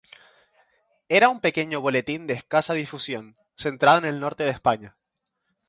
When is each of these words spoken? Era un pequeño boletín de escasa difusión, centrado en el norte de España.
Era 1.09 1.29
un 1.29 1.41
pequeño 1.41 1.79
boletín 1.79 2.25
de 2.25 2.33
escasa 2.33 2.73
difusión, 2.73 3.35
centrado 3.55 3.99
en 3.99 4.05
el 4.05 4.19
norte 4.19 4.43
de 4.43 4.49
España. 4.49 4.97